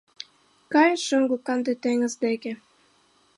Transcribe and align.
Кайыш 0.73 1.01
шоҥго 1.07 1.37
канде 1.45 1.73
теҥыз 1.83 2.13
деке 2.23 2.51